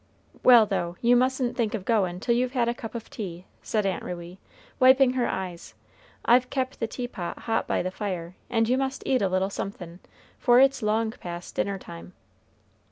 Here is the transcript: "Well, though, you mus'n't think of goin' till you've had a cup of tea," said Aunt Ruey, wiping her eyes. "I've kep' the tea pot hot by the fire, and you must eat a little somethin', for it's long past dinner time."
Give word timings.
"Well, 0.41 0.65
though, 0.65 0.97
you 0.99 1.15
mus'n't 1.15 1.55
think 1.55 1.75
of 1.75 1.85
goin' 1.85 2.19
till 2.19 2.33
you've 2.33 2.53
had 2.53 2.67
a 2.67 2.73
cup 2.73 2.95
of 2.95 3.07
tea," 3.07 3.45
said 3.61 3.85
Aunt 3.85 4.03
Ruey, 4.03 4.39
wiping 4.79 5.13
her 5.13 5.27
eyes. 5.27 5.75
"I've 6.25 6.49
kep' 6.49 6.71
the 6.71 6.87
tea 6.87 7.07
pot 7.07 7.37
hot 7.41 7.67
by 7.67 7.83
the 7.83 7.91
fire, 7.91 8.33
and 8.49 8.67
you 8.67 8.79
must 8.79 9.03
eat 9.05 9.21
a 9.21 9.29
little 9.29 9.51
somethin', 9.51 9.99
for 10.39 10.59
it's 10.59 10.81
long 10.81 11.11
past 11.11 11.53
dinner 11.53 11.77
time." 11.77 12.13